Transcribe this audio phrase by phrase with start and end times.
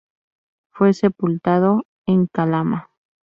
[0.71, 2.89] Fue sepultado en Calama.